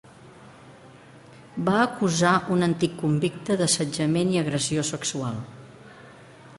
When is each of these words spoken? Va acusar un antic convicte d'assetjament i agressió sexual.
Va 1.67 1.75
acusar 1.81 2.31
un 2.55 2.69
antic 2.69 2.97
convicte 3.03 3.59
d'assetjament 3.61 4.33
i 4.37 4.41
agressió 4.45 4.89
sexual. 4.95 5.41